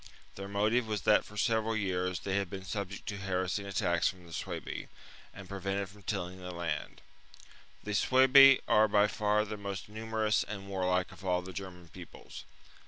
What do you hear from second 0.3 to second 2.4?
Their motive was that for several years they